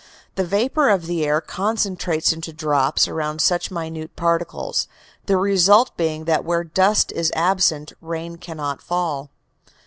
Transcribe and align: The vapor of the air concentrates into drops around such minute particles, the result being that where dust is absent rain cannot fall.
The 0.33 0.43
vapor 0.43 0.89
of 0.89 1.05
the 1.05 1.23
air 1.25 1.39
concentrates 1.41 2.33
into 2.33 2.51
drops 2.51 3.07
around 3.07 3.39
such 3.39 3.69
minute 3.69 4.15
particles, 4.15 4.87
the 5.27 5.37
result 5.37 5.95
being 5.95 6.25
that 6.25 6.43
where 6.43 6.63
dust 6.63 7.11
is 7.11 7.31
absent 7.35 7.93
rain 8.01 8.37
cannot 8.37 8.81
fall. 8.81 9.29